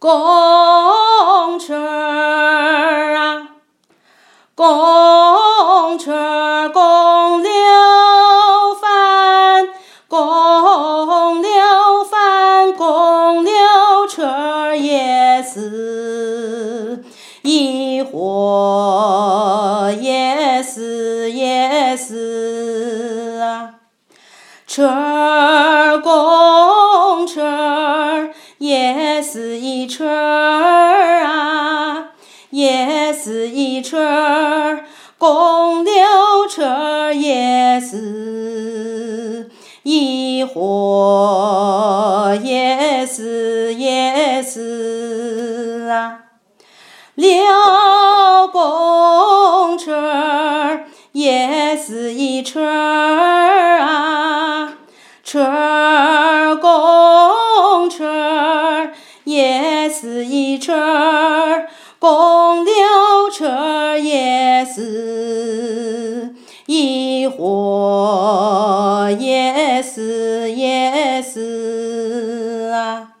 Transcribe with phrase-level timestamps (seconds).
[0.00, 1.74] 公车
[3.16, 3.48] 啊，
[4.54, 7.48] 公车公了
[8.80, 9.68] 饭，
[10.06, 17.02] 公了饭，公了车也是
[17.42, 23.74] 一伙也是也是啊，
[24.64, 28.28] 车公车
[28.58, 32.08] 也是一车儿啊，
[32.50, 34.84] 也是一车儿，
[35.16, 35.92] 公牛
[36.50, 39.48] 车也是
[39.84, 46.24] 一伙也是也是啊，
[47.14, 47.38] 溜
[48.50, 50.80] 公车
[51.12, 54.72] 也是一车儿啊，
[55.22, 56.97] 车儿公
[59.28, 61.68] 也是一车儿，
[61.98, 62.74] 公溜
[63.30, 73.17] 车儿也是一伙也是也是啊。